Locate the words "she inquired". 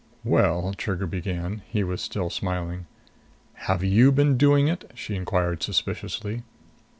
4.95-5.61